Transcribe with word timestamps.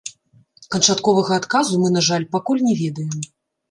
Канчатковага 0.75 1.39
адказу 1.43 1.73
мы, 1.85 1.95
на 2.01 2.07
жаль, 2.09 2.29
пакуль 2.37 2.67
не 2.69 2.75
ведаем. 2.85 3.19